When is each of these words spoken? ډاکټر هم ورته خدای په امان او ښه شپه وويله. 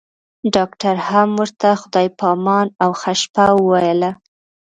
ډاکټر 0.55 0.95
هم 1.09 1.29
ورته 1.39 1.69
خدای 1.81 2.07
په 2.17 2.25
امان 2.35 2.67
او 2.83 2.89
ښه 2.99 3.13
شپه 3.21 3.45
وويله. 3.55 4.11